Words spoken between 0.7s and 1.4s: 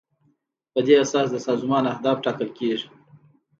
په دې اساس د